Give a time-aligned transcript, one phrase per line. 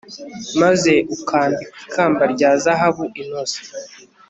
[0.61, 3.57] maze ukamwambika ikamba rya zahabu inoze